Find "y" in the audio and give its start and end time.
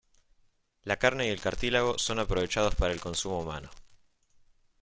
1.27-1.29